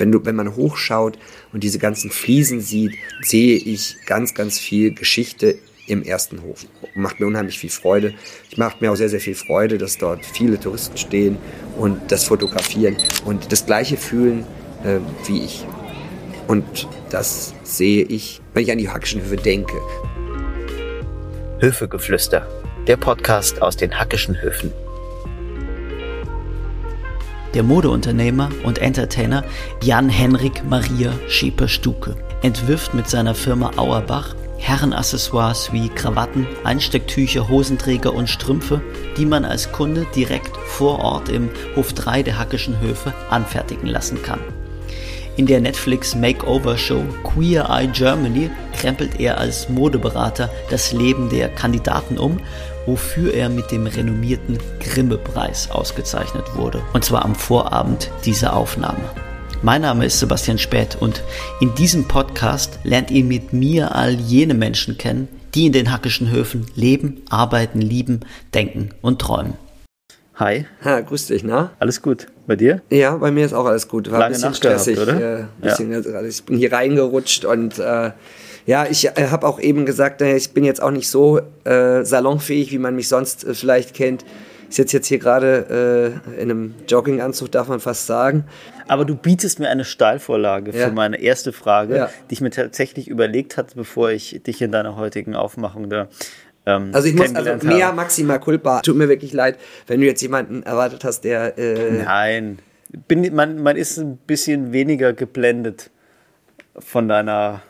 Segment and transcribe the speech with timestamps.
[0.00, 1.18] wenn, du, wenn man hochschaut
[1.52, 6.66] und diese ganzen Fliesen sieht, sehe ich ganz, ganz viel Geschichte im ersten Hof.
[6.94, 8.14] Macht mir unheimlich viel Freude.
[8.50, 11.36] Ich macht mir auch sehr, sehr viel Freude, dass dort viele Touristen stehen
[11.76, 14.46] und das fotografieren und das gleiche fühlen
[14.84, 15.66] äh, wie ich.
[16.46, 19.74] Und das sehe ich, wenn ich an die Hackischen Höfe denke.
[21.60, 22.48] Höfegeflüster,
[22.86, 24.72] der Podcast aus den Hackischen Höfen.
[27.54, 29.44] Der Modeunternehmer und Entertainer
[29.82, 38.82] Jan-Henrik Maria Schäper-Stuke entwirft mit seiner Firma Auerbach Herrenaccessoires wie Krawatten, Einstecktücher, Hosenträger und Strümpfe,
[39.16, 44.22] die man als Kunde direkt vor Ort im Hof 3 der Hackischen Höfe anfertigen lassen
[44.22, 44.40] kann.
[45.36, 52.18] In der Netflix Makeover-Show Queer Eye Germany krempelt er als Modeberater das Leben der Kandidaten
[52.18, 52.40] um,
[52.86, 56.82] wofür er mit dem renommierten Grimme-Preis ausgezeichnet wurde.
[56.92, 59.10] Und zwar am Vorabend dieser Aufnahme.
[59.62, 61.22] Mein Name ist Sebastian Späth und
[61.60, 66.30] in diesem Podcast lernt ihr mit mir all jene Menschen kennen, die in den Hackischen
[66.30, 68.20] Höfen leben, arbeiten, lieben,
[68.54, 69.54] denken und träumen.
[70.40, 70.64] Hi.
[70.82, 71.72] Ha, grüß dich, na?
[71.80, 72.26] Alles gut.
[72.46, 72.80] Bei dir?
[72.88, 74.10] Ja, bei mir ist auch alles gut.
[74.10, 75.40] War Lange ein bisschen stressig, gehabt, oder?
[75.40, 76.22] Äh, bisschen, ja.
[76.22, 78.12] ich bin hier reingerutscht und äh,
[78.64, 82.04] ja, ich äh, habe auch eben gesagt, äh, ich bin jetzt auch nicht so äh,
[82.04, 84.24] salonfähig, wie man mich sonst äh, vielleicht kennt.
[84.70, 88.44] Ich sitze jetzt hier gerade in einem Jogginganzug, darf man fast sagen.
[88.86, 90.86] Aber du bietest mir eine Steilvorlage ja.
[90.86, 92.10] für meine erste Frage, ja.
[92.30, 96.06] die ich mir tatsächlich überlegt hatte, bevor ich dich in deiner heutigen Aufmachung da
[96.66, 98.80] ähm, also ich muss also mehr maximal culpa.
[98.80, 101.58] Tut mir wirklich leid, wenn du jetzt jemanden erwartet hast, der.
[101.58, 102.58] Äh Nein,
[103.08, 105.90] bin, man, man ist ein bisschen weniger geblendet
[106.78, 107.62] von deiner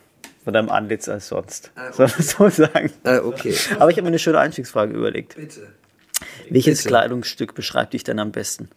[0.43, 1.71] von deinem Antlitz als sonst.
[1.75, 1.93] Ah, okay.
[1.97, 2.93] Soll man so sagen?
[3.05, 3.55] Ah, okay.
[3.79, 5.37] Aber ich habe mir eine schöne Einstiegsfrage überlegt.
[5.37, 5.69] Bitte.
[6.49, 6.89] Welches Bitte.
[6.89, 8.71] Kleidungsstück beschreibt dich denn am besten?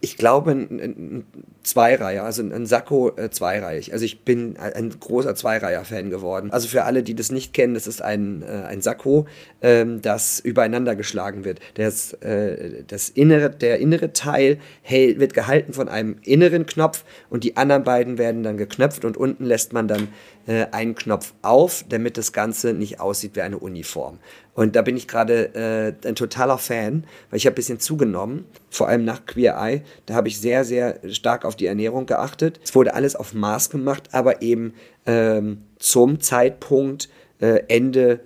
[0.00, 1.24] Ich glaube, ein, ein
[1.62, 3.92] Zweireiher, also ein Sakko äh, zweireihig.
[3.92, 6.50] Also ich bin ein großer Zweireiher-Fan geworden.
[6.50, 9.26] Also für alle, die das nicht kennen, das ist ein, äh, ein Sakko,
[9.60, 11.60] ähm, das übereinander geschlagen wird.
[11.74, 17.44] Das, äh, das innere, der innere Teil hält, wird gehalten von einem inneren Knopf und
[17.44, 20.08] die anderen beiden werden dann geknöpft und unten lässt man dann
[20.46, 24.18] äh, einen Knopf auf, damit das Ganze nicht aussieht wie eine Uniform.
[24.58, 28.44] Und da bin ich gerade äh, ein totaler Fan, weil ich habe ein bisschen zugenommen,
[28.70, 29.82] vor allem nach Queer Eye.
[30.06, 32.58] Da habe ich sehr, sehr stark auf die Ernährung geachtet.
[32.64, 34.74] Es wurde alles auf Maß gemacht, aber eben
[35.06, 37.08] ähm, zum Zeitpunkt
[37.38, 38.18] äh, Ende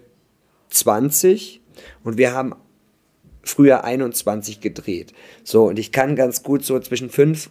[0.70, 1.60] 20.
[2.02, 2.54] Und wir haben
[3.42, 5.12] früher 21 gedreht.
[5.44, 7.50] So, und ich kann ganz gut so zwischen 5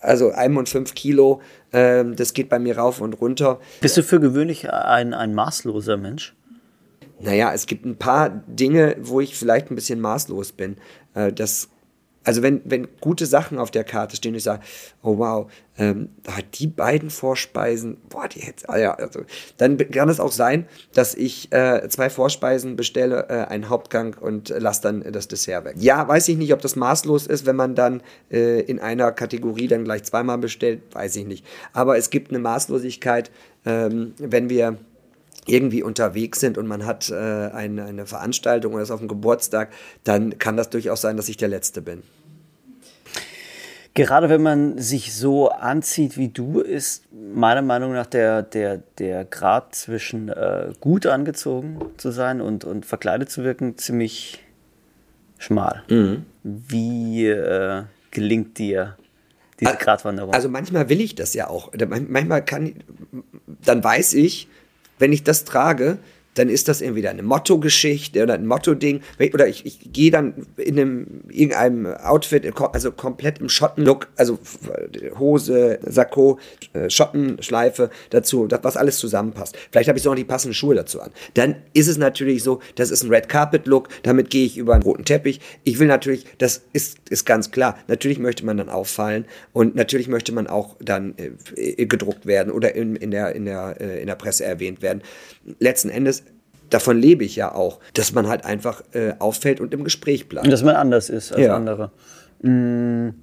[0.00, 1.40] also einem und fünf Kilo,
[1.72, 3.60] ähm, das geht bei mir rauf und runter.
[3.80, 6.34] Bist du für gewöhnlich ein, ein maßloser Mensch?
[7.18, 10.76] Naja, es gibt ein paar Dinge, wo ich vielleicht ein bisschen maßlos bin.
[11.14, 11.68] Äh, das
[12.26, 14.62] also wenn, wenn gute Sachen auf der Karte stehen ich sage,
[15.02, 16.08] oh wow, ähm,
[16.54, 19.20] die beiden Vorspeisen, boah, die hätte, ah ja, also,
[19.58, 24.50] dann kann es auch sein, dass ich äh, zwei Vorspeisen bestelle, äh, einen Hauptgang und
[24.50, 25.76] äh, lasse dann das Dessert weg.
[25.78, 29.68] Ja, weiß ich nicht, ob das maßlos ist, wenn man dann äh, in einer Kategorie
[29.68, 31.46] dann gleich zweimal bestellt, weiß ich nicht.
[31.72, 33.30] Aber es gibt eine Maßlosigkeit,
[33.64, 34.78] ähm, wenn wir
[35.46, 39.70] irgendwie unterwegs sind und man hat äh, eine, eine Veranstaltung oder ist auf dem Geburtstag,
[40.04, 42.02] dann kann das durchaus sein, dass ich der Letzte bin.
[43.96, 49.24] Gerade wenn man sich so anzieht wie du, ist meiner Meinung nach der, der, der
[49.24, 54.44] Grad zwischen äh, gut angezogen zu sein und, und verkleidet zu wirken ziemlich
[55.38, 55.82] schmal.
[55.88, 56.26] Mhm.
[56.42, 58.98] Wie äh, gelingt dir
[59.60, 60.34] diese Gratwanderung?
[60.34, 61.72] Also manchmal will ich das ja auch.
[61.88, 62.74] Manchmal kann,
[63.64, 64.48] dann weiß ich,
[64.98, 65.98] wenn ich das trage,
[66.36, 69.00] dann ist das entweder eine Motto-Geschichte oder ein Motto-Ding.
[69.32, 74.38] Oder ich, ich gehe dann in einem, irgendeinem Outfit, also komplett im Schottenlook, also
[75.18, 76.38] Hose, Sakko,
[76.72, 79.56] äh, Schottenschleife dazu, was alles zusammenpasst.
[79.70, 81.10] Vielleicht habe ich so noch die passenden Schuhe dazu an.
[81.34, 84.82] Dann ist es natürlich so, das ist ein Red Carpet-Look, damit gehe ich über einen
[84.82, 85.40] roten Teppich.
[85.64, 90.08] Ich will natürlich, das ist, ist ganz klar, natürlich möchte man dann auffallen und natürlich
[90.08, 91.14] möchte man auch dann
[91.56, 95.02] äh, gedruckt werden oder in, in, der, in, der, äh, in der Presse erwähnt werden.
[95.58, 96.24] Letzten Endes
[96.70, 100.46] davon lebe ich ja auch, dass man halt einfach äh, auffällt und im Gespräch bleibt.
[100.46, 101.56] Und dass man anders ist als ja.
[101.56, 101.92] andere.
[102.42, 103.14] Hm,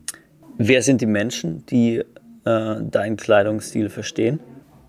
[0.58, 2.06] wer sind die Menschen, die äh,
[2.46, 4.40] deinen Kleidungsstil verstehen?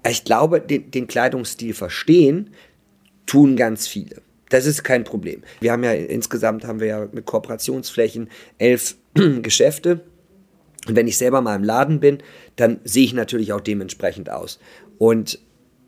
[0.08, 2.50] Ich glaube, den, den Kleidungsstil verstehen
[3.26, 4.16] tun ganz viele.
[4.50, 5.42] Das ist kein Problem.
[5.60, 8.28] Wir haben ja insgesamt haben wir ja mit Kooperationsflächen
[8.58, 8.96] elf
[9.42, 10.00] Geschäfte.
[10.86, 12.18] Und wenn ich selber mal im Laden bin,
[12.56, 14.60] dann sehe ich natürlich auch dementsprechend aus.
[14.98, 15.38] Und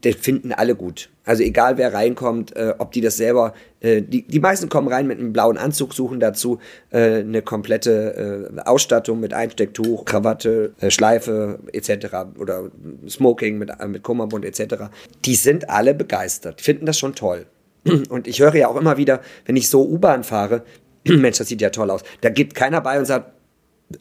[0.05, 1.11] den finden alle gut.
[1.25, 5.07] Also egal wer reinkommt, äh, ob die das selber, äh, die, die meisten kommen rein
[5.07, 6.61] mit einem blauen Anzug, suchen dazu
[6.91, 12.39] äh, eine komplette äh, Ausstattung mit Einstecktuch, Krawatte, äh, Schleife etc.
[12.39, 12.71] oder
[13.09, 14.85] Smoking mit, äh, mit Kummerbund etc.
[15.25, 17.47] Die sind alle begeistert, finden das schon toll.
[18.09, 20.63] Und ich höre ja auch immer wieder, wenn ich so U-Bahn fahre,
[21.05, 22.03] Mensch, das sieht ja toll aus.
[22.21, 23.33] Da gibt keiner bei und sagt,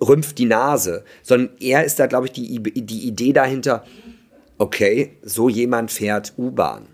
[0.02, 3.84] rümpft die Nase, sondern er ist da, glaube ich, die, die Idee dahinter,
[4.58, 6.88] okay, so jemand fährt U-Bahn.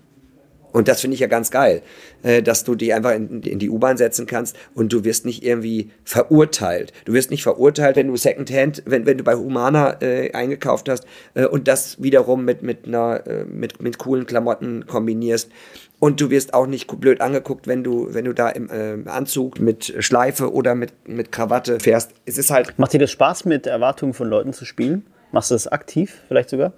[0.72, 1.82] Und das finde ich ja ganz geil,
[2.22, 5.90] äh, dass du die einfach in, die U-Bahn setzen kannst und du wirst nicht irgendwie
[6.02, 6.92] verurteilt.
[7.04, 11.04] Du wirst nicht verurteilt, wenn du Secondhand, wenn, wenn du bei Humana äh, eingekauft hast
[11.34, 15.50] äh, und das wiederum mit, mit, einer, äh, mit, mit coolen Klamotten kombinierst.
[15.98, 19.60] Und du wirst auch nicht blöd angeguckt, wenn du, wenn du da im äh, Anzug
[19.60, 22.12] mit Schleife oder mit, mit Krawatte fährst.
[22.24, 22.76] Es ist halt.
[22.78, 25.06] Macht dir das Spaß, mit Erwartungen von Leuten zu spielen?
[25.30, 26.72] Machst du das aktiv vielleicht sogar?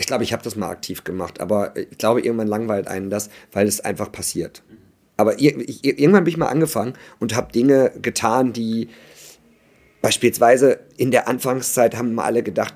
[0.00, 3.28] Ich glaube, ich habe das mal aktiv gemacht, aber ich glaube, irgendwann langweilt einen das,
[3.52, 4.62] weil es einfach passiert.
[5.18, 8.88] Aber ich, irgendwann bin ich mal angefangen und habe Dinge getan, die
[10.00, 12.74] beispielsweise in der Anfangszeit haben alle gedacht,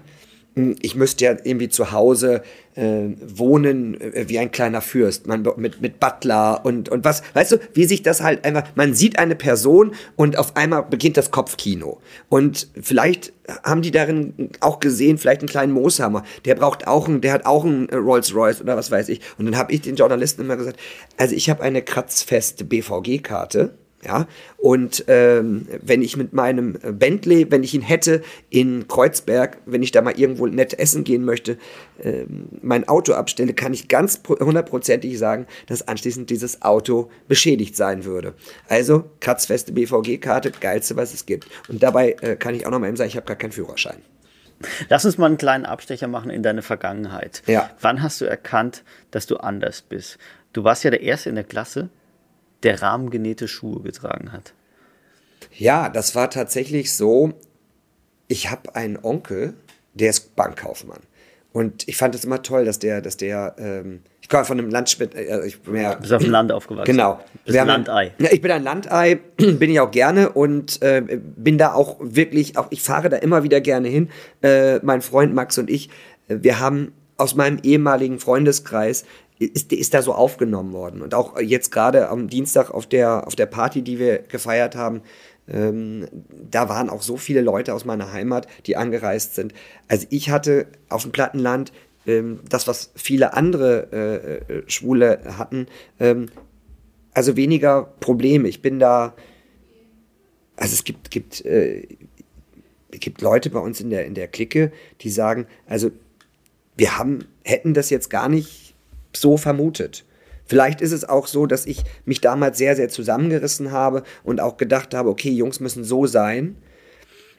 [0.55, 2.43] ich müsste ja irgendwie zu Hause
[2.77, 7.53] äh, wohnen äh, wie ein kleiner Fürst, man, mit, mit Butler und, und was, weißt
[7.53, 11.33] du, wie sich das halt einfach, man sieht eine Person und auf einmal beginnt das
[11.33, 12.01] Kopfkino.
[12.29, 13.33] Und vielleicht
[13.65, 17.47] haben die darin auch gesehen, vielleicht einen kleinen Mooshammer, der braucht auch einen, der hat
[17.47, 19.21] auch einen Rolls Royce oder was weiß ich.
[19.39, 20.79] Und dann habe ich den Journalisten immer gesagt,
[21.17, 23.75] also ich habe eine kratzfeste BVG-Karte
[24.05, 29.83] ja, und ähm, wenn ich mit meinem Bentley, wenn ich ihn hätte in Kreuzberg, wenn
[29.83, 31.59] ich da mal irgendwo nett essen gehen möchte,
[32.03, 38.05] ähm, mein Auto abstelle, kann ich ganz hundertprozentig sagen, dass anschließend dieses Auto beschädigt sein
[38.05, 38.35] würde.
[38.69, 41.47] Also kratzfeste BVG-Karte, geilste, was es gibt.
[41.69, 43.97] Und dabei äh, kann ich auch noch mal eben sagen, ich habe gar keinen Führerschein.
[44.89, 47.43] Lass uns mal einen kleinen Abstecher machen in deine Vergangenheit.
[47.47, 47.71] Ja.
[47.81, 50.19] Wann hast du erkannt, dass du anders bist?
[50.53, 51.91] Du warst ja der Erste in der Klasse,
[52.65, 54.53] der rahmengenähte Schuhe getragen hat.
[55.57, 57.35] Ja, das war tatsächlich so.
[58.27, 59.55] Ich habe einen Onkel,
[59.93, 61.01] der ist Bankkaufmann.
[61.53, 64.71] Und ich fand es immer toll, dass der, dass der, ähm, ich komme von einem
[64.71, 66.91] Landspit, äh, ich bin ja, Bist auf dem Land aufgewachsen.
[66.91, 67.21] Genau.
[67.45, 68.13] Bist ein Landei.
[68.19, 72.59] Ja, ich bin ein Landei, bin ich auch gerne und äh, bin da auch wirklich,
[72.59, 74.11] auch ich fahre da immer wieder gerne hin.
[74.43, 75.91] Äh, mein Freund Max und ich,
[76.27, 79.05] äh, wir haben aus meinem ehemaligen Freundeskreis
[79.39, 81.03] ist, ist da so aufgenommen worden.
[81.03, 85.03] Und auch jetzt gerade am Dienstag auf der, auf der Party, die wir gefeiert haben,
[85.49, 86.07] ähm,
[86.51, 89.53] da waren auch so viele Leute aus meiner Heimat, die angereist sind.
[89.89, 91.73] Also ich hatte auf dem Plattenland
[92.07, 93.89] ähm, das, was viele andere
[94.49, 95.67] äh, äh Schwule hatten,
[96.01, 96.29] ähm,
[97.13, 98.49] also weniger Probleme.
[98.49, 99.15] Ich bin da,
[100.57, 101.87] also es gibt, gibt, äh,
[102.91, 105.91] gibt Leute bei uns in der, in der Clique, die sagen, also
[106.77, 108.64] wir haben, hätten das jetzt gar nicht
[109.17, 110.05] so vermutet.
[110.47, 114.57] Vielleicht ist es auch so, dass ich mich damals sehr, sehr zusammengerissen habe und auch
[114.57, 116.57] gedacht habe, okay, Jungs müssen so sein.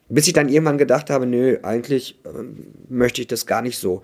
[0.10, 4.02] Bis ich dann irgendwann gedacht habe, nö, eigentlich ähm, möchte ich das gar nicht so.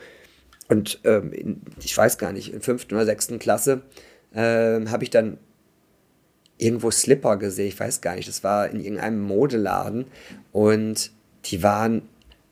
[0.68, 3.82] Und ähm, in, ich weiß gar nicht, in fünften oder sechsten Klasse
[4.34, 5.38] ähm, habe ich dann
[6.58, 10.06] irgendwo Slipper gesehen, ich weiß gar nicht, das war in irgendeinem Modeladen
[10.52, 11.12] und
[11.46, 12.04] die waren,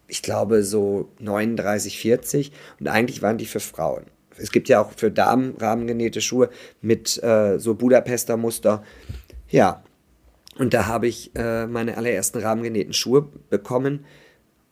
[0.07, 4.05] ich glaube, so 39, 40 und eigentlich waren die für Frauen
[4.41, 6.49] es gibt ja auch für Damen rahmengenähte Schuhe
[6.81, 8.83] mit äh, so Budapester Muster.
[9.49, 9.83] Ja,
[10.57, 14.05] und da habe ich äh, meine allerersten rahmengenähten Schuhe bekommen.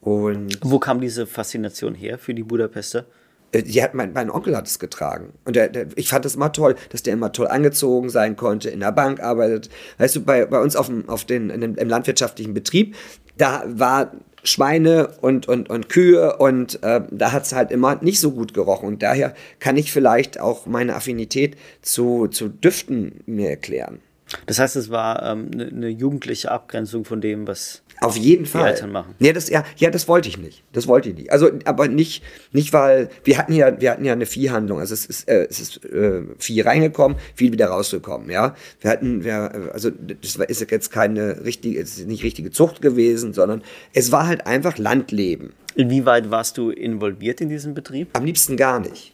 [0.02, 3.06] Und Wo kam diese Faszination her für die Budapester?
[3.52, 5.34] Äh, hat, mein, mein Onkel hat es getragen.
[5.46, 8.70] Und der, der, ich fand das immer toll, dass der immer toll angezogen sein konnte,
[8.70, 9.70] in der Bank arbeitet.
[9.98, 12.96] Weißt du, bei, bei uns auf dem, auf den, dem, im landwirtschaftlichen Betrieb,
[13.38, 14.12] da war
[14.48, 18.54] Schweine und, und, und Kühe und äh, da hat es halt immer nicht so gut
[18.54, 18.88] gerochen.
[18.88, 24.00] Und daher kann ich vielleicht auch meine Affinität zu, zu Düften mir erklären.
[24.46, 28.50] Das heißt, es war ähm, eine ne jugendliche Abgrenzung von dem, was auf jeden die
[28.50, 28.72] Fall.
[28.72, 29.16] Eltern machen.
[29.20, 30.64] Ja, das, ja, ja, das wollte ich nicht.
[30.72, 31.32] Das wollte ich nicht.
[31.32, 34.80] Also, aber nicht, nicht weil wir hatten ja, wir hatten ja eine Viehhandlung.
[34.80, 38.30] Also es ist, äh, es ist äh, Vieh reingekommen, viel wieder rausgekommen.
[38.30, 42.82] Ja, wir hatten, wir, also das ist jetzt keine richtige, es ist nicht richtige Zucht
[42.82, 45.54] gewesen, sondern es war halt einfach Landleben.
[45.76, 48.10] Inwieweit warst du involviert in diesem Betrieb?
[48.14, 49.14] Am liebsten gar nicht.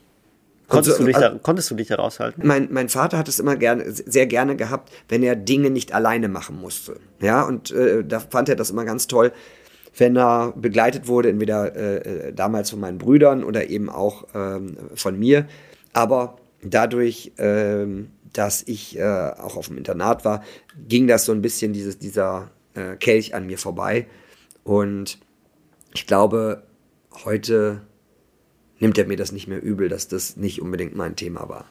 [0.67, 2.45] Konntest, Also, du, dich also- da, konntest du dich da raushalten?
[2.45, 6.29] Mein, mein Vater hat es immer gerne, sehr gerne gehabt, wenn er Dinge nicht alleine
[6.29, 6.99] machen musste.
[7.19, 9.31] Ja, und äh, da fand er das immer ganz toll,
[9.97, 11.95] wenn er begleitet wurde, entweder äh,
[12.29, 15.47] äh, damals von meinen Brüdern oder eben auch ähm, von mir.
[15.91, 20.43] Aber dadurch, ähm, dass ich äh, auch auf dem Internat war,
[20.87, 24.07] ging das so ein bisschen dieses, dieser äh, Kelch an mir vorbei.
[24.63, 25.19] Und
[25.93, 26.63] ich glaube,
[27.25, 27.81] heute
[28.79, 31.65] nimmt er mir das nicht mehr übel, dass das nicht unbedingt mein Thema war.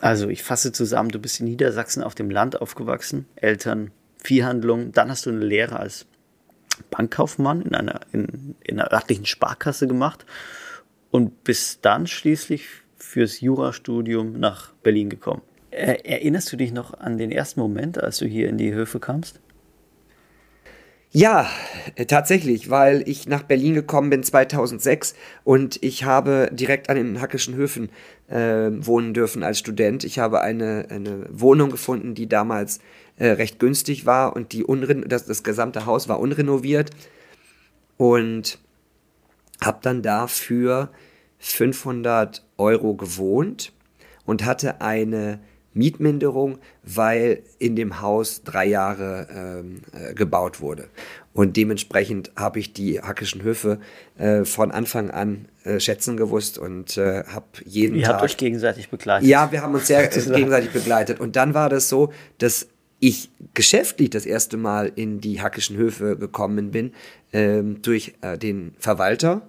[0.00, 5.10] Also ich fasse zusammen, du bist in Niedersachsen auf dem Land aufgewachsen, Eltern, Viehhandlung, dann
[5.10, 6.06] hast du eine Lehre als
[6.90, 10.26] Bankkaufmann in einer, in, in einer örtlichen Sparkasse gemacht
[11.10, 15.42] und bist dann schließlich fürs Jurastudium nach Berlin gekommen.
[15.70, 19.40] Erinnerst du dich noch an den ersten Moment, als du hier in die Höfe kamst?
[21.16, 21.48] Ja,
[22.08, 27.54] tatsächlich, weil ich nach Berlin gekommen bin 2006 und ich habe direkt an den Hackischen
[27.54, 27.90] Höfen
[28.26, 30.02] äh, wohnen dürfen als Student.
[30.02, 32.80] Ich habe eine, eine Wohnung gefunden, die damals
[33.16, 34.64] äh, recht günstig war und die
[35.06, 36.90] das, das gesamte Haus war unrenoviert
[37.96, 38.58] und
[39.62, 40.90] habe dann dafür
[41.38, 43.72] 500 Euro gewohnt
[44.26, 45.38] und hatte eine
[45.74, 50.88] Mietminderung, weil in dem Haus drei Jahre ähm, äh, gebaut wurde.
[51.32, 53.80] Und dementsprechend habe ich die Hackischen Höfe
[54.16, 58.10] äh, von Anfang an äh, schätzen gewusst und äh, habe jeden Ihr Tag...
[58.10, 59.28] Ihr habt euch gegenseitig begleitet.
[59.28, 61.18] Ja, wir haben uns sehr gegenseitig begleitet.
[61.18, 62.68] Und dann war das so, dass
[63.00, 66.92] ich geschäftlich das erste Mal in die Hackischen Höfe gekommen bin,
[67.32, 69.42] ähm, durch äh, den Verwalter,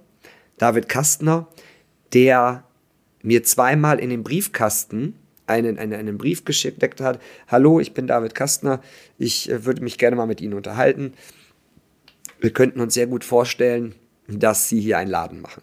[0.57, 1.47] David Kastner,
[2.13, 2.63] der
[3.21, 5.15] mir zweimal in den Briefkasten
[5.47, 7.19] einen, einen, einen Brief geschickt hat.
[7.47, 8.81] Hallo, ich bin David Kastner.
[9.17, 11.13] Ich äh, würde mich gerne mal mit Ihnen unterhalten.
[12.39, 13.95] Wir könnten uns sehr gut vorstellen,
[14.27, 15.61] dass Sie hier einen Laden machen.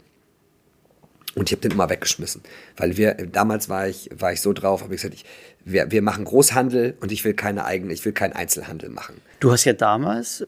[1.34, 2.42] Und ich habe den immer weggeschmissen,
[2.76, 5.24] weil wir damals war ich war ich so drauf, habe ich gesagt, ich,
[5.64, 9.20] wir, wir machen Großhandel und ich will keine eigene, ich will keinen Einzelhandel machen.
[9.40, 10.46] Du hast ja damals,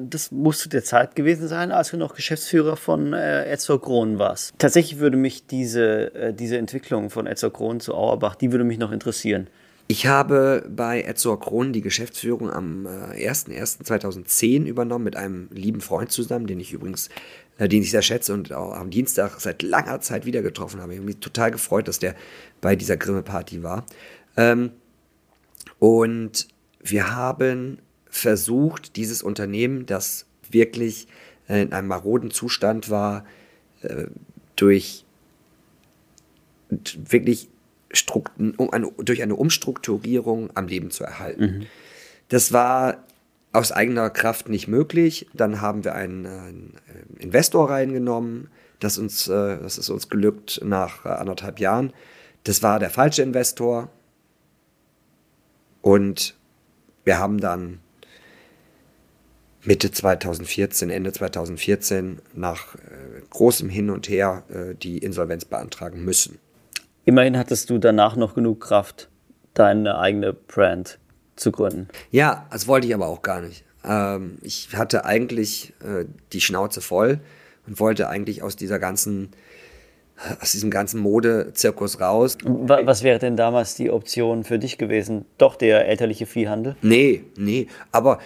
[0.00, 4.54] das musste der Zeit gewesen sein, als du noch Geschäftsführer von äh, Etzor Kron warst.
[4.58, 8.78] Tatsächlich würde mich diese, äh, diese Entwicklung von Etzor Kron zu Auerbach, die würde mich
[8.78, 9.48] noch interessieren.
[9.88, 16.10] Ich habe bei Etzor Kron die Geschäftsführung am äh, 01.01.2010 übernommen mit einem lieben Freund
[16.10, 17.10] zusammen, den ich übrigens äh,
[17.58, 20.92] den ich sehr schätze und auch am Dienstag seit langer Zeit wieder getroffen habe.
[20.92, 22.14] Ich habe mich total gefreut, dass der
[22.60, 23.86] bei dieser Grimme-Party war.
[24.36, 24.72] Ähm,
[25.78, 26.48] und
[26.80, 31.08] wir haben versucht, dieses Unternehmen, das wirklich
[31.48, 33.24] äh, in einem maroden Zustand war,
[33.82, 34.06] äh,
[34.56, 35.04] durch
[36.96, 37.48] wirklich
[38.56, 41.42] um eine, durch eine Umstrukturierung am Leben zu erhalten.
[41.42, 41.66] Mhm.
[42.28, 43.05] Das war
[43.52, 45.26] aus eigener Kraft nicht möglich.
[45.32, 46.74] Dann haben wir einen, einen
[47.18, 48.48] Investor reingenommen.
[48.80, 51.92] Das, uns, äh, das ist uns gelückt nach äh, anderthalb Jahren.
[52.44, 53.88] Das war der falsche Investor.
[55.80, 56.34] Und
[57.04, 57.80] wir haben dann
[59.64, 62.78] Mitte 2014, Ende 2014 nach äh,
[63.30, 66.38] großem Hin und Her äh, die Insolvenz beantragen müssen.
[67.04, 69.08] Immerhin hattest du danach noch genug Kraft,
[69.54, 70.98] deine eigene Brand
[71.36, 71.88] zu gründen.
[72.10, 73.64] Ja, das wollte ich aber auch gar nicht.
[73.84, 77.20] Ähm, ich hatte eigentlich äh, die Schnauze voll
[77.66, 79.30] und wollte eigentlich aus dieser ganzen
[80.40, 82.38] aus diesem ganzen Modezirkus raus.
[82.42, 85.26] Was wäre denn damals die Option für dich gewesen?
[85.38, 86.76] Doch der elterliche Viehhandel?
[86.80, 87.68] Nee, nee.
[87.92, 88.18] Aber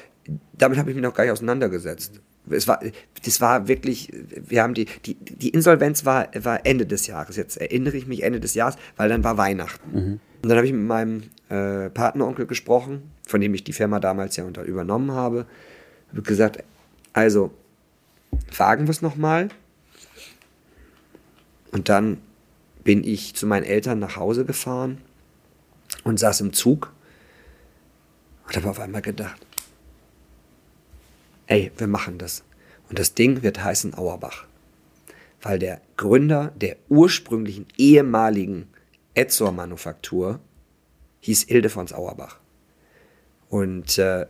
[0.52, 2.20] damit habe ich mich noch gar nicht auseinandergesetzt.
[2.48, 2.80] Es war,
[3.24, 7.36] das war wirklich, wir haben die, die, die Insolvenz war, war Ende des Jahres.
[7.36, 9.92] Jetzt erinnere ich mich Ende des Jahres, weil dann war Weihnachten.
[9.92, 10.20] Mhm.
[10.42, 14.36] Und dann habe ich mit meinem äh, Partneronkel gesprochen, von dem ich die Firma damals
[14.36, 15.46] ja unter übernommen habe.
[16.10, 16.64] Habe gesagt,
[17.12, 17.52] also
[18.56, 19.48] wagen wir es nochmal.
[21.72, 22.18] Und dann
[22.84, 24.98] bin ich zu meinen Eltern nach Hause gefahren
[26.04, 26.92] und saß im Zug
[28.46, 29.46] und habe auf einmal gedacht,
[31.46, 32.42] ey, wir machen das.
[32.88, 34.46] Und das Ding wird heißen Auerbach.
[35.42, 38.68] Weil der Gründer der ursprünglichen ehemaligen
[39.20, 40.40] Etzor Manufaktur
[41.20, 42.38] hieß Ildefons Auerbach.
[43.50, 44.26] Und äh,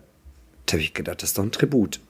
[0.67, 2.01] da habe ich gedacht, das ist doch ein Tribut.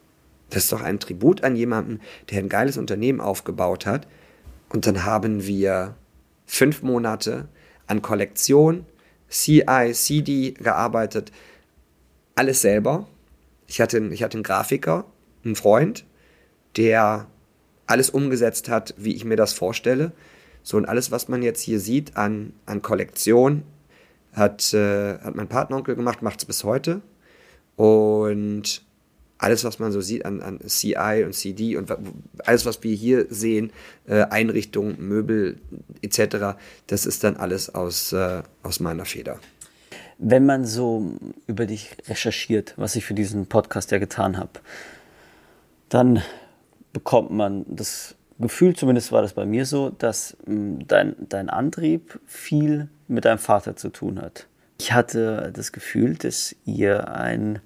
[0.49, 4.07] Das ist doch ein Tribut an jemanden, der ein geiles Unternehmen aufgebaut hat.
[4.71, 5.95] Und dann haben wir
[6.47, 7.49] fünf Monate
[7.87, 8.87] an Kollektion,
[9.29, 11.33] CI, CD gearbeitet,
[12.35, 13.07] alles selber.
[13.67, 15.05] Ich hatte, ich hatte einen Grafiker,
[15.45, 16.07] einen Freund,
[16.79, 17.27] der
[17.87, 20.13] alles umgesetzt hat, wie ich mir das vorstelle.
[20.63, 23.63] So, und alles, was man jetzt hier sieht an, an Kollektion,
[24.33, 27.01] hat, äh, hat mein Partneronkel gemacht, macht es bis heute.
[27.77, 28.83] Und
[29.39, 31.91] alles, was man so sieht an, an CI und CD und
[32.45, 33.73] alles, was wir hier sehen,
[34.07, 35.59] äh, Einrichtungen, Möbel
[36.03, 39.41] etc., das ist dann alles aus, äh, aus meiner Feder.
[40.19, 41.15] Wenn man so
[41.47, 44.61] über dich recherchiert, was ich für diesen Podcast ja getan habe,
[45.89, 46.23] dann
[46.93, 52.19] bekommt man das Gefühl, zumindest war das bei mir so, dass mh, dein, dein Antrieb
[52.27, 54.47] viel mit deinem Vater zu tun hat.
[54.79, 57.59] Ich hatte das Gefühl, dass ihr ein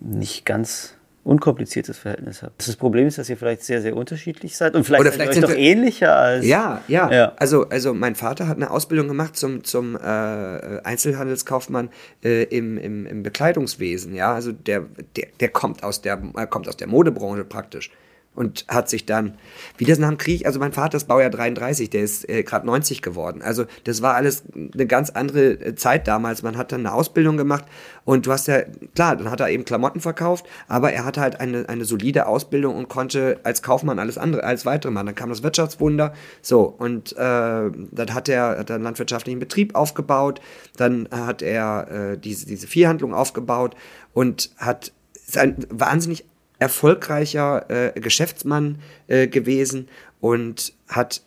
[0.00, 2.66] nicht ganz unkompliziertes Verhältnis habt.
[2.66, 5.36] Das Problem ist, dass ihr vielleicht sehr, sehr unterschiedlich seid und vielleicht, Oder seid vielleicht
[5.36, 6.46] ihr euch doch ähnlicher als.
[6.46, 7.12] Ja, ja.
[7.12, 7.32] Ja.
[7.36, 11.90] Also, also mein Vater hat eine Ausbildung gemacht zum, zum äh, Einzelhandelskaufmann
[12.24, 14.14] äh, im, im, im Bekleidungswesen.
[14.14, 14.86] Ja, also der,
[15.16, 17.90] der, der kommt aus der, er kommt aus der Modebranche praktisch.
[18.32, 19.34] Und hat sich dann,
[19.76, 22.64] wie das nach dem Krieg, also mein Vater ist Baujahr 33, der ist äh, gerade
[22.64, 23.42] 90 geworden.
[23.42, 26.42] Also das war alles eine ganz andere äh, Zeit damals.
[26.42, 27.64] Man hat dann eine Ausbildung gemacht
[28.04, 28.62] und du hast ja,
[28.94, 32.76] klar, dann hat er eben Klamotten verkauft, aber er hatte halt eine, eine solide Ausbildung
[32.76, 35.06] und konnte als Kaufmann alles andere, als weitere machen.
[35.06, 40.40] Dann kam das Wirtschaftswunder, so, und äh, dann hat er, hat einen landwirtschaftlichen Betrieb aufgebaut,
[40.76, 43.74] dann hat er äh, diese, diese Viehhandlung aufgebaut
[44.14, 44.92] und hat
[45.26, 46.24] sein wahnsinnig
[46.60, 49.88] erfolgreicher äh, Geschäftsmann äh, gewesen
[50.20, 51.22] und hat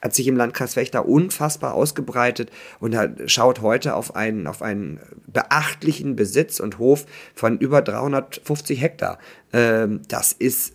[0.00, 6.14] hat sich im Landkreis Fechter unfassbar ausgebreitet und schaut heute auf einen, auf einen beachtlichen
[6.14, 9.18] Besitz und Hof von über 350 Hektar.
[9.52, 10.74] Ähm, das ist,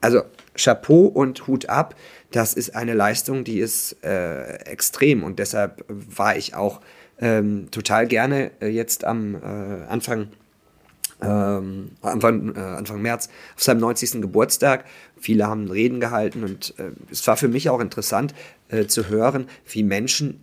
[0.00, 0.22] also
[0.56, 1.96] Chapeau und Hut ab,
[2.30, 6.80] das ist eine Leistung, die ist äh, extrem und deshalb war ich auch
[7.18, 10.28] ähm, total gerne äh, jetzt am äh, Anfang
[11.22, 14.20] ähm, Anfang, äh, Anfang März auf seinem 90.
[14.20, 14.84] Geburtstag.
[15.18, 18.34] Viele haben Reden gehalten und äh, es war für mich auch interessant
[18.68, 20.40] äh, zu hören, wie Menschen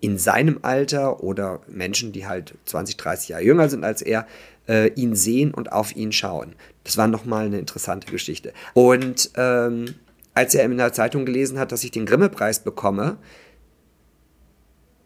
[0.00, 4.26] in seinem Alter oder Menschen, die halt 20, 30 Jahre jünger sind als er,
[4.68, 6.54] äh, ihn sehen und auf ihn schauen.
[6.84, 8.52] Das war nochmal eine interessante Geschichte.
[8.74, 9.94] Und ähm,
[10.34, 13.16] als er in der Zeitung gelesen hat, dass ich den Grimme-Preis bekomme,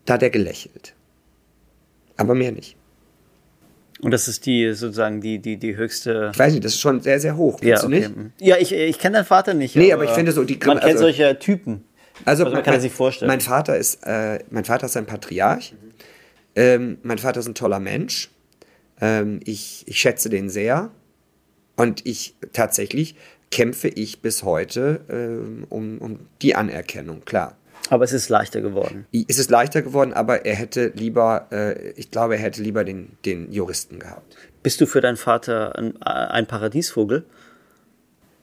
[0.05, 0.95] da hat er gelächelt.
[2.17, 2.78] Aber mehr nicht.
[4.01, 6.31] Und das ist die sozusagen die, die, die höchste.
[6.33, 7.61] Ich weiß nicht, das ist schon sehr, sehr hoch.
[7.63, 8.21] Ja, Findest du okay.
[8.39, 8.41] nicht?
[8.41, 9.75] ja, ich, ich kenne deinen Vater nicht.
[9.75, 11.85] Nee, aber ich finde so, die Man Grimme- kennt also- solche Typen.
[12.25, 13.29] Also, Also man kann es sich vorstellen.
[13.29, 15.75] Mein Vater ist, äh, mein Vater ist ein Patriarch.
[16.57, 18.31] Ähm, mein Vater ist ein toller Mensch.
[19.01, 20.91] Ähm, ich, ich schätze den sehr.
[21.77, 23.15] Und ich tatsächlich
[23.53, 27.57] kämpfe ich bis heute ähm, um, um die Anerkennung, klar.
[27.91, 29.07] Aber es ist leichter geworden.
[29.29, 33.17] Es ist leichter geworden, aber er hätte lieber, äh, ich glaube, er hätte lieber den,
[33.25, 34.37] den Juristen gehabt.
[34.63, 37.25] Bist du für deinen Vater ein, ein Paradiesvogel?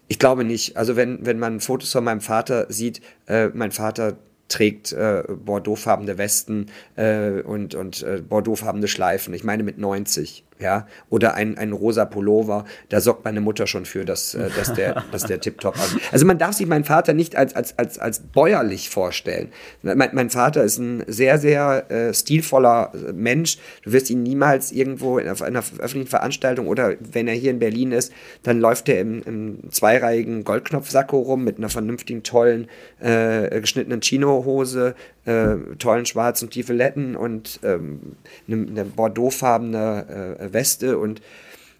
[0.07, 0.77] Ich glaube nicht.
[0.77, 6.17] Also wenn, wenn man Fotos von meinem Vater sieht, äh, mein Vater trägt äh, bordeauxfarbene
[6.17, 9.33] Westen äh, und, und äh, bordeauxfarbene Schleifen.
[9.33, 10.87] Ich meine mit 90, ja.
[11.09, 12.65] Oder ein, ein rosa Pullover.
[12.89, 16.01] Da sorgt meine Mutter schon für, dass, äh, dass der, dass der tiptop aussieht.
[16.11, 19.49] Also man darf sich meinen Vater nicht als, als, als, als bäuerlich vorstellen.
[19.81, 23.57] Mein, mein Vater ist ein sehr, sehr äh, stilvoller äh, Mensch.
[23.83, 27.59] Du wirst ihn niemals irgendwo in, auf einer öffentlichen Veranstaltung oder wenn er hier in
[27.59, 28.13] Berlin ist,
[28.43, 32.67] dann läuft er im, im zweireihigen Goldknopfsacko rum mit einer vernünftigen, tollen,
[32.99, 38.15] äh, geschnittenen Chinohose, äh, tollen schwarzen Tiefeletten und ähm,
[38.47, 41.21] eine, eine bordeauxfarbene äh, Weste und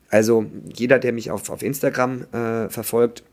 [0.09, 3.23] also jeder, der mich auf, auf Instagram äh, verfolgt,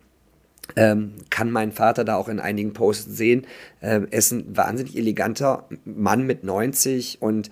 [0.76, 3.46] ähm, kann meinen Vater da auch in einigen Posts sehen.
[3.82, 7.50] Ähm, er ist ein wahnsinnig eleganter Mann mit 90 und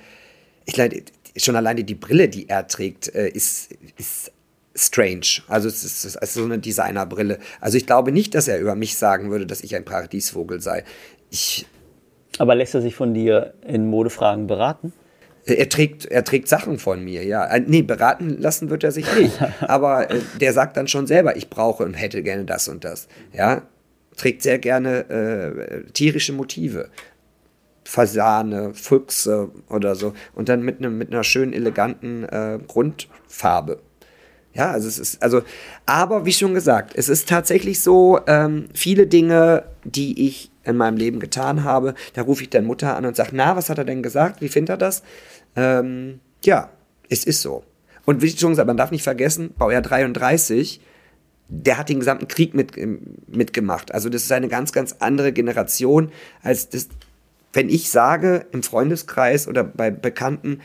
[0.64, 1.02] ich glaube,
[1.36, 4.32] schon alleine die Brille, die er trägt, äh, ist, ist
[4.74, 5.42] strange.
[5.48, 7.38] Also es ist, es ist so eine Designerbrille.
[7.60, 10.84] Also ich glaube nicht, dass er über mich sagen würde, dass ich ein Paradiesvogel sei.
[11.30, 11.66] Ich,
[12.40, 14.94] Aber lässt er sich von dir in Modefragen beraten?
[15.44, 17.46] er trägt, er trägt Sachen von mir, ja.
[17.66, 19.38] Nee, beraten lassen wird er sich nicht.
[19.60, 23.08] Aber äh, der sagt dann schon selber, ich brauche und hätte gerne das und das.
[23.34, 23.62] Ja.
[24.16, 26.88] Trägt sehr gerne äh, tierische Motive.
[27.84, 30.14] Fasane, Füchse oder so.
[30.34, 33.80] Und dann mit, einem mit einer schönen, eleganten äh, Grundfarbe.
[34.54, 35.42] Ja, also es ist, also,
[35.84, 40.96] aber wie schon gesagt, es ist tatsächlich so, ähm, viele Dinge, die ich in meinem
[40.96, 43.84] Leben getan habe, da rufe ich dann Mutter an und sage, na, was hat er
[43.84, 44.40] denn gesagt?
[44.40, 45.02] Wie findet er das?
[45.56, 46.70] Ähm, ja,
[47.08, 47.64] es ist so.
[48.04, 50.80] Und wie schon gesagt, man darf nicht vergessen, Baujahr 33,
[51.48, 52.72] der hat den gesamten Krieg mit,
[53.26, 53.92] mitgemacht.
[53.92, 56.10] Also das ist eine ganz, ganz andere Generation
[56.42, 56.88] als das,
[57.52, 60.60] wenn ich sage im Freundeskreis oder bei Bekannten,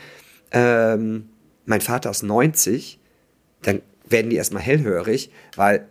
[0.52, 1.28] ähm,
[1.64, 3.00] mein Vater ist 90,
[3.62, 5.88] dann werden die erstmal hellhörig, weil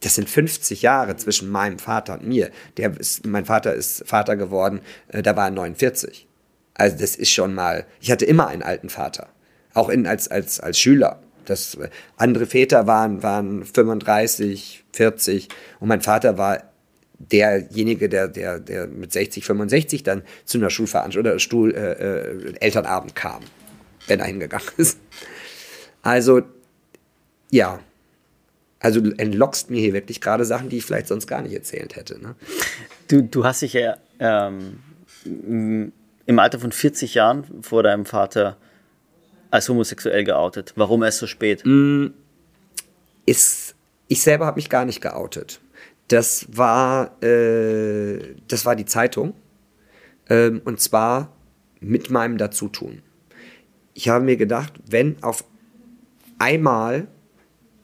[0.00, 2.50] das sind 50 Jahre zwischen meinem Vater und mir.
[2.76, 6.26] Der ist, mein Vater ist Vater geworden, äh, da war er 49.
[6.74, 9.28] Also das ist schon mal, ich hatte immer einen alten Vater,
[9.74, 11.20] auch in, als, als, als Schüler.
[11.44, 15.48] Das, äh, andere Väter waren, waren 35, 40
[15.80, 16.62] und mein Vater war
[17.18, 22.54] derjenige, der, der, der mit 60, 65 dann zu einer Schulveranstaltung oder Stuhl, äh, äh,
[22.60, 23.42] Elternabend kam,
[24.06, 24.98] wenn er hingegangen ist.
[26.02, 26.42] Also,
[27.50, 27.80] ja.
[28.80, 31.96] Also du entlockst mir hier wirklich gerade Sachen, die ich vielleicht sonst gar nicht erzählt
[31.96, 32.20] hätte.
[32.20, 32.36] Ne?
[33.08, 34.78] Du, du hast dich ja ähm,
[35.24, 38.56] im Alter von 40 Jahren vor deinem Vater
[39.50, 40.74] als homosexuell geoutet.
[40.76, 41.64] Warum erst so spät?
[43.28, 43.74] ist,
[44.08, 45.60] ich selber habe mich gar nicht geoutet.
[46.08, 49.34] Das war, äh, das war die Zeitung.
[50.30, 51.32] Ähm, und zwar
[51.80, 53.02] mit meinem Dazutun.
[53.94, 55.44] Ich habe mir gedacht, wenn auf
[56.38, 57.08] einmal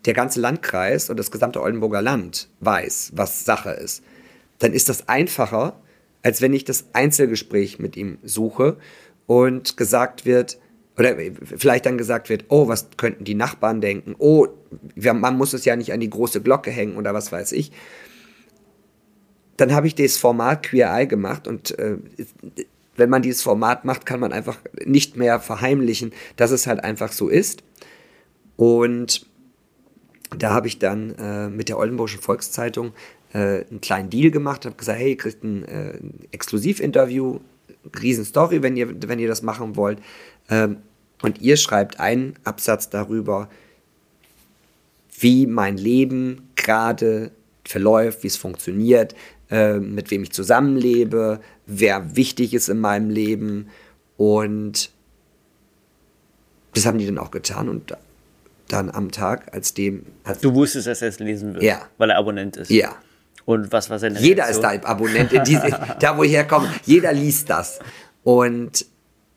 [0.05, 4.03] der ganze Landkreis und das gesamte Oldenburger Land weiß, was Sache ist,
[4.59, 5.81] dann ist das einfacher,
[6.23, 8.77] als wenn ich das Einzelgespräch mit ihm suche
[9.27, 10.59] und gesagt wird,
[10.97, 14.15] oder vielleicht dann gesagt wird, oh, was könnten die Nachbarn denken?
[14.19, 14.47] Oh,
[14.95, 17.73] man muss es ja nicht an die große Glocke hängen oder was weiß ich.
[19.57, 21.97] Dann habe ich das Format Queer Eye gemacht und äh,
[22.97, 27.13] wenn man dieses Format macht, kann man einfach nicht mehr verheimlichen, dass es halt einfach
[27.13, 27.63] so ist.
[28.57, 29.27] Und
[30.43, 32.93] da habe ich dann äh, mit der Oldenburgischen Volkszeitung
[33.33, 35.99] äh, einen kleinen Deal gemacht, habe gesagt, hey, ihr kriegt ein, äh,
[36.31, 37.41] Exklusivinterview,
[38.01, 39.99] Riesenstory, wenn ihr, wenn ihr das machen wollt.
[40.49, 40.79] Ähm,
[41.23, 43.49] und ihr schreibt einen Absatz darüber,
[45.19, 47.31] wie mein Leben gerade
[47.65, 49.15] verläuft, wie es funktioniert,
[49.51, 53.69] äh, mit wem ich zusammenlebe, wer wichtig ist in meinem Leben.
[54.17, 54.91] Und
[56.75, 57.69] das haben die dann auch getan.
[57.69, 57.97] Und
[58.69, 60.07] dann am Tag, als dem.
[60.25, 61.83] Als du wusstest, dass er es lesen wird, ja.
[61.99, 62.71] weil er Abonnent ist.
[62.71, 62.97] Ja.
[63.45, 64.75] Und was war seine Jeder Reaktion?
[64.75, 65.69] ist da Abonnent, in diese,
[66.01, 66.73] da wo ich herkomme.
[66.85, 67.79] Jeder liest das.
[68.23, 68.87] Und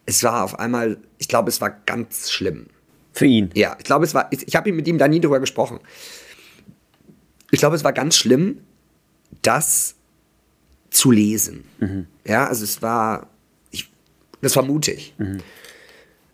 [0.06, 2.68] es war auf einmal, ich glaube, es war ganz schlimm.
[3.12, 3.50] Für ihn?
[3.54, 5.80] Ja, ich glaube, es war, ich, ich habe mit ihm da nie drüber gesprochen.
[7.52, 8.62] Ich glaube, es war ganz schlimm,
[9.42, 9.96] das
[10.90, 11.66] zu lesen.
[11.80, 12.08] Mhm.
[12.26, 13.28] Ja, also es war,
[13.72, 13.90] ich,
[14.42, 15.14] das war mutig.
[15.18, 15.40] Mhm.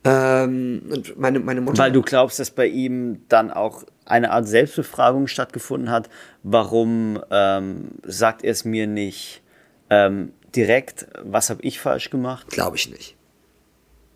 [0.05, 1.77] Ähm, und meine, meine Mutter.
[1.81, 6.09] Weil du glaubst, dass bei ihm dann auch eine Art Selbstbefragung stattgefunden hat.
[6.43, 9.41] Warum ähm, sagt er es mir nicht
[9.89, 11.07] ähm, direkt?
[11.23, 12.49] Was habe ich falsch gemacht?
[12.49, 13.15] Glaube ich nicht.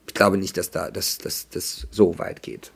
[0.07, 2.71] Ich glaube nicht, dass da das, das, das so weit geht.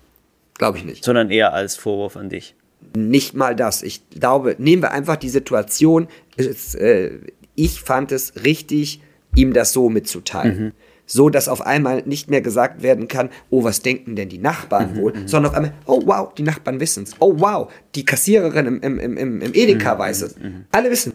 [0.57, 1.03] Glaube ich nicht.
[1.03, 2.55] Sondern eher als Vorwurf an dich.
[2.95, 3.83] Nicht mal das.
[3.83, 6.07] Ich glaube, nehmen wir einfach die Situation.
[6.37, 7.09] Äh,
[7.55, 9.01] ich fand es richtig,
[9.35, 10.63] ihm das so mitzuteilen.
[10.65, 10.71] Mhm
[11.11, 14.93] so dass auf einmal nicht mehr gesagt werden kann, oh, was denken denn die Nachbarn
[14.93, 15.27] mhm, wohl, mhm.
[15.27, 17.15] sondern auf einmal, oh wow, die Nachbarn wissen es.
[17.19, 20.37] Oh wow, die Kassiererin im, im, im, im Edeka mhm, weiß es.
[20.37, 20.65] Mhm.
[20.71, 21.13] Alle wissen.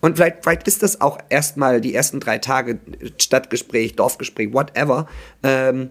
[0.00, 2.78] Und vielleicht, vielleicht ist das auch erstmal die ersten drei Tage
[3.18, 5.08] Stadtgespräch, Dorfgespräch, whatever.
[5.42, 5.90] Ähm,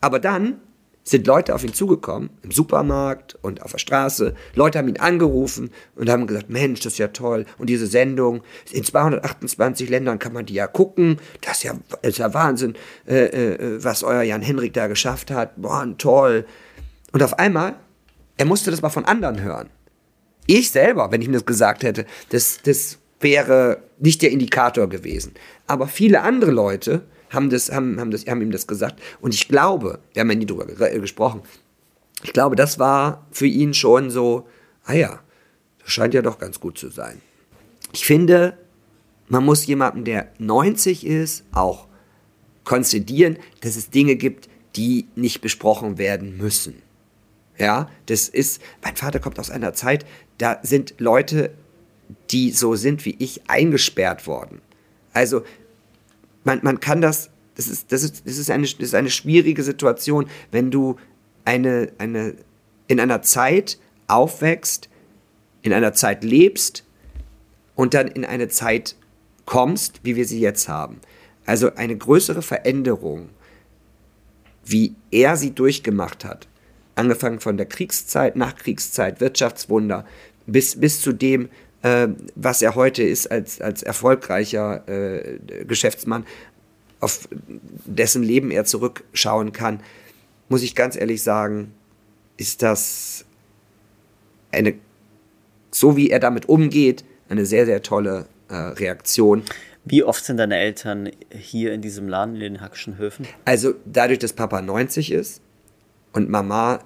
[0.00, 0.56] aber dann
[1.04, 4.34] sind Leute auf ihn zugekommen, im Supermarkt und auf der Straße.
[4.54, 7.44] Leute haben ihn angerufen und haben gesagt, Mensch, das ist ja toll.
[7.58, 11.18] Und diese Sendung, in 228 Ländern kann man die ja gucken.
[11.42, 12.74] Das ist ja, ist ja Wahnsinn,
[13.06, 15.60] äh, äh, was euer Jan Henrik da geschafft hat.
[15.60, 16.46] Boah, toll.
[17.12, 17.76] Und auf einmal,
[18.38, 19.68] er musste das mal von anderen hören.
[20.46, 25.34] Ich selber, wenn ich ihm das gesagt hätte, das, das wäre nicht der Indikator gewesen.
[25.66, 27.02] Aber viele andere Leute
[27.34, 29.00] haben, das, haben, haben, das, haben ihm das gesagt.
[29.20, 31.42] Und ich glaube, wir haben ja nie drüber gesprochen,
[32.22, 34.48] ich glaube, das war für ihn schon so,
[34.84, 35.20] ah ja,
[35.82, 37.20] das scheint ja doch ganz gut zu sein.
[37.92, 38.56] Ich finde,
[39.28, 41.86] man muss jemandem, der 90 ist, auch
[42.64, 46.82] konzidieren, dass es Dinge gibt, die nicht besprochen werden müssen.
[47.58, 50.04] Ja, das ist, mein Vater kommt aus einer Zeit,
[50.38, 51.52] da sind Leute,
[52.30, 54.60] die so sind wie ich, eingesperrt worden.
[55.12, 55.44] Also
[56.44, 59.62] man, man kann das, das ist, das ist, das ist, eine, das ist eine schwierige
[59.62, 60.96] Situation, wenn du
[61.44, 62.34] eine, eine,
[62.86, 64.88] in einer Zeit aufwächst,
[65.62, 66.84] in einer Zeit lebst
[67.74, 68.96] und dann in eine Zeit
[69.46, 71.00] kommst, wie wir sie jetzt haben.
[71.46, 73.28] Also eine größere Veränderung,
[74.64, 76.48] wie er sie durchgemacht hat,
[76.94, 80.06] angefangen von der Kriegszeit, Nachkriegszeit, Wirtschaftswunder,
[80.46, 81.48] bis, bis zu dem,
[81.84, 86.24] äh, was er heute ist als, als erfolgreicher äh, Geschäftsmann,
[86.98, 87.28] auf
[87.84, 89.80] dessen Leben er zurückschauen kann,
[90.48, 91.74] muss ich ganz ehrlich sagen,
[92.38, 93.26] ist das
[94.50, 94.74] eine,
[95.70, 99.42] so wie er damit umgeht, eine sehr, sehr tolle äh, Reaktion.
[99.84, 103.26] Wie oft sind deine Eltern hier in diesem Laden, in den Hackischen Höfen?
[103.44, 105.42] Also dadurch, dass Papa 90 ist
[106.12, 106.80] und Mama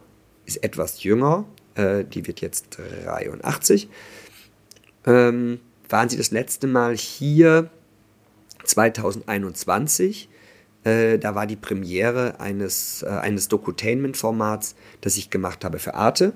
[0.45, 1.45] ist etwas jünger,
[1.77, 3.89] äh, die wird jetzt 83,
[5.07, 7.71] ähm, waren sie das letzte Mal hier
[8.65, 10.29] 2021.
[10.85, 16.33] Äh, da war die Premiere eines, äh, eines Dokutainment-Formats, das ich gemacht habe für Arte.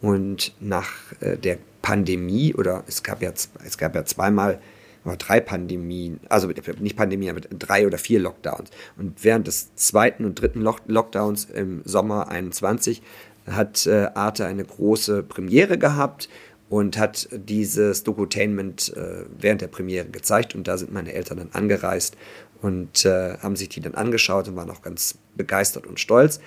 [0.00, 0.90] Und nach
[1.20, 3.32] äh, der Pandemie, oder es gab ja,
[3.64, 4.60] es gab ja zweimal
[5.06, 6.48] oder drei Pandemien, also
[6.80, 8.70] nicht Pandemien, aber drei oder vier Lockdowns.
[8.96, 13.02] Und während des zweiten und dritten Lockdowns im Sommer 21
[13.46, 16.28] hat äh, Arte eine große Premiere gehabt
[16.68, 21.50] und hat dieses Dokutainment äh, während der Premiere gezeigt und da sind meine Eltern dann
[21.52, 22.16] angereist
[22.62, 26.40] und äh, haben sich die dann angeschaut und waren auch ganz begeistert und stolz.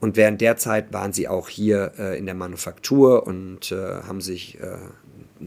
[0.00, 4.20] Und während der Zeit waren sie auch hier äh, in der Manufaktur und äh, haben
[4.20, 4.76] sich äh,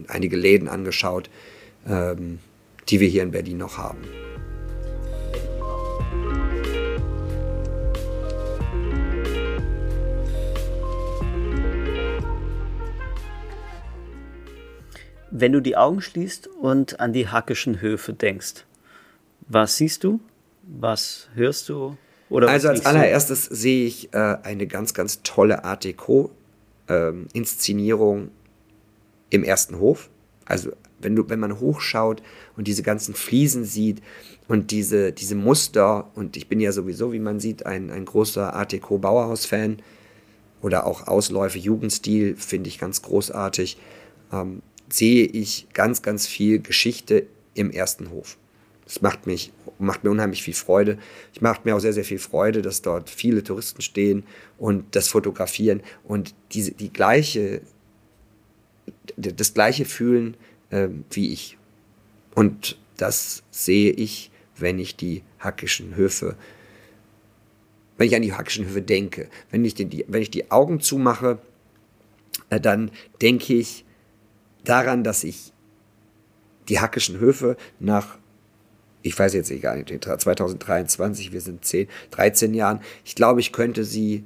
[0.08, 1.30] einige Läden angeschaut,
[1.86, 2.40] ähm,
[2.88, 3.98] die wir hier in Berlin noch haben.
[15.30, 18.64] Wenn du die Augen schließt und an die hackischen Höfe denkst,
[19.46, 20.20] was siehst du?
[20.62, 21.96] Was hörst du?
[22.30, 23.54] Oder also als allererstes du?
[23.54, 28.30] sehe ich äh, eine ganz, ganz tolle Art Deco-Inszenierung ähm,
[29.30, 30.10] im ersten Hof.
[30.44, 32.22] Also wenn, du, wenn man hochschaut
[32.56, 34.02] und diese ganzen Fliesen sieht
[34.48, 38.54] und diese, diese Muster, und ich bin ja sowieso, wie man sieht, ein, ein großer
[38.54, 39.78] Art Deco-Bauerhaus-Fan
[40.60, 43.78] oder auch Ausläufe, Jugendstil, finde ich ganz großartig,
[44.32, 48.38] ähm, sehe ich ganz, ganz viel Geschichte im ersten Hof.
[48.84, 50.98] Das macht, mich, macht mir unheimlich viel Freude.
[51.34, 54.24] Ich macht mir auch sehr, sehr viel Freude, dass dort viele Touristen stehen
[54.56, 57.60] und das fotografieren und diese, die gleiche,
[59.16, 60.36] das gleiche fühlen
[60.70, 61.58] äh, wie ich.
[62.34, 66.36] Und das sehe ich, wenn ich die hackischen Höfe,
[67.96, 69.28] wenn ich an die hackischen Höfe denke.
[69.50, 71.38] Wenn ich die, wenn ich die Augen zumache,
[72.50, 73.84] äh, dann denke ich
[74.68, 75.52] daran, dass ich
[76.68, 78.18] die hackischen Höfe nach
[79.02, 82.80] ich weiß jetzt nicht, 2023, wir sind 10, 13 Jahren.
[83.04, 84.24] Ich glaube, ich könnte sie,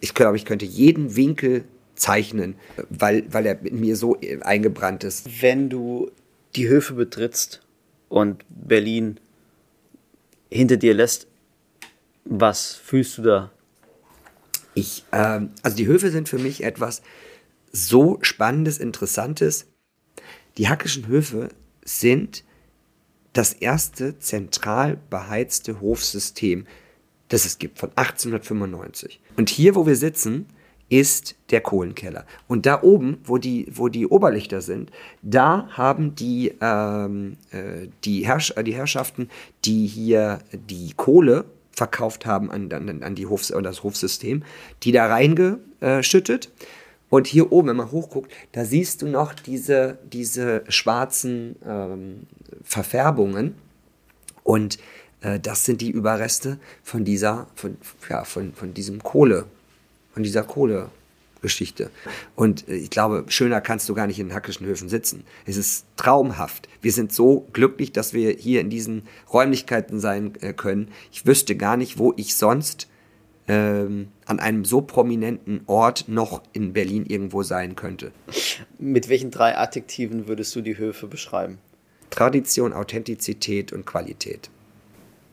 [0.00, 1.64] ich glaube, ich könnte jeden Winkel
[1.96, 2.54] zeichnen,
[2.88, 5.42] weil, weil er in mir so eingebrannt ist.
[5.42, 6.10] Wenn du
[6.56, 7.62] die Höfe betrittst
[8.08, 9.18] und Berlin
[10.48, 11.26] hinter dir lässt,
[12.24, 13.50] was fühlst du da?
[14.74, 17.02] Ich, ähm, also die Höfe sind für mich etwas
[17.72, 19.66] so Spannendes, Interessantes.
[20.58, 21.50] Die hackischen Höfe
[21.84, 22.44] sind
[23.32, 26.66] das erste zentral beheizte Hofsystem,
[27.28, 29.20] das es gibt, von 1895.
[29.36, 30.46] Und hier, wo wir sitzen,
[30.88, 32.26] ist der Kohlenkeller.
[32.48, 34.90] Und da oben, wo die, wo die Oberlichter sind,
[35.22, 39.28] da haben die, ähm, äh, die, Herrsch die Herrschaften,
[39.64, 44.42] die hier die Kohle verkauft haben an, an, an die Hofs an das Hofsystem,
[44.82, 46.50] die da reingeschüttet.
[47.10, 52.26] Und hier oben, wenn man hochguckt, da siehst du noch diese, diese schwarzen ähm,
[52.62, 53.56] Verfärbungen.
[54.44, 54.78] Und
[55.20, 57.76] äh, das sind die Überreste von dieser, von,
[58.08, 59.46] ja, von, von diesem Kohle,
[60.14, 61.90] von dieser Kohlegeschichte.
[62.36, 65.24] Und äh, ich glaube, schöner kannst du gar nicht in Hackischen Höfen sitzen.
[65.46, 66.68] Es ist traumhaft.
[66.80, 70.88] Wir sind so glücklich, dass wir hier in diesen Räumlichkeiten sein äh, können.
[71.10, 72.86] Ich wüsste gar nicht, wo ich sonst
[73.50, 78.12] ähm, an einem so prominenten Ort noch in Berlin irgendwo sein könnte.
[78.78, 81.58] Mit welchen drei Adjektiven würdest du die Höfe beschreiben?
[82.10, 84.50] Tradition, Authentizität und Qualität.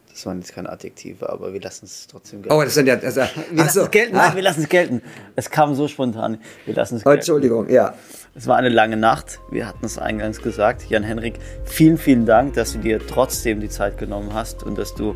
[0.09, 2.57] Das waren jetzt keine Adjektive, aber wir lassen es trotzdem gelten.
[2.57, 2.95] Oh, das sind ja.
[2.95, 3.81] Also, wir lassen so.
[3.85, 4.15] es gelten.
[4.15, 4.35] Nein, ah.
[4.35, 5.01] wir lassen es gelten.
[5.35, 6.39] Es kam so spontan.
[6.65, 7.19] Wir lassen es gelten.
[7.19, 7.93] Entschuldigung, ja.
[8.33, 9.39] Es war eine lange Nacht.
[9.51, 10.89] Wir hatten es eingangs gesagt.
[10.89, 15.15] Jan-Henrik, vielen, vielen Dank, dass du dir trotzdem die Zeit genommen hast und dass du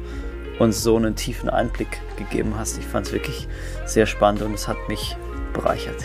[0.61, 2.77] uns so einen tiefen Einblick gegeben hast.
[2.77, 3.47] Ich fand es wirklich
[3.85, 5.17] sehr spannend und es hat mich
[5.53, 6.03] bereichert.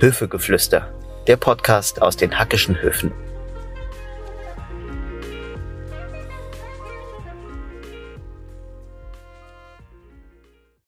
[0.00, 0.92] Höfegeflüster,
[1.26, 3.12] der Podcast aus den Hackischen Höfen.